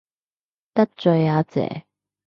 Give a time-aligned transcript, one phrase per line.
[0.73, 1.85] 得罪阿姐